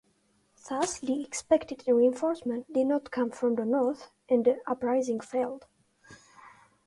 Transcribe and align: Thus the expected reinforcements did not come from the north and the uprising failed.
Thus 0.67 0.99
the 0.99 1.21
expected 1.21 1.83
reinforcements 1.85 2.67
did 2.73 2.87
not 2.87 3.11
come 3.11 3.29
from 3.29 3.53
the 3.53 3.65
north 3.65 4.09
and 4.27 4.43
the 4.43 4.57
uprising 4.65 5.19
failed. 5.19 5.67